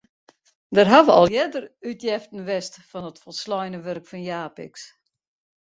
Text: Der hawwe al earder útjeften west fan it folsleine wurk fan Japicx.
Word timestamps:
Der 0.77 0.87
hawwe 0.93 1.11
al 1.17 1.29
earder 1.41 1.65
útjeften 1.89 2.45
west 2.49 2.73
fan 2.89 3.07
it 3.09 3.21
folsleine 3.23 3.79
wurk 3.85 4.05
fan 4.09 4.23
Japicx. 4.31 4.75